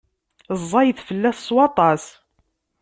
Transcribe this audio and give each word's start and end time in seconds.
Ẓẓayet 0.61 0.99
fell-as 1.07 1.37
s 1.45 1.47
waṭas. 1.55 2.03